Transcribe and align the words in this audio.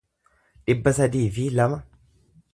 dhibba 0.69 0.95
sadii 1.01 1.23
fi 1.37 1.47
lama 1.61 1.81